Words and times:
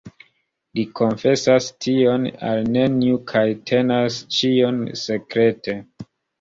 Li 0.77 0.85
konfesas 0.99 1.67
tion 1.85 2.25
al 2.49 2.63
neniu 2.79 3.21
kaj 3.35 3.45
tenas 3.75 4.21
ĉion 4.41 4.83
sekrete. 5.07 5.81